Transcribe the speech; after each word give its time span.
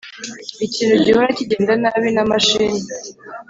ikintu 0.65 0.95
gihora 1.05 1.35
kigenda 1.37 1.73
nabi 1.81 2.09
na 2.15 2.23
mashini. 2.31 2.79